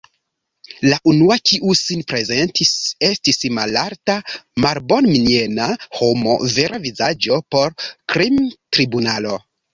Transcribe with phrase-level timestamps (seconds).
[0.91, 2.71] La unua, kiu sin prezentis,
[3.09, 4.15] estis malalta,
[4.65, 5.69] malbonmiena
[6.01, 7.79] homo; vera vizaĝo por
[8.17, 9.39] krimtribunalo.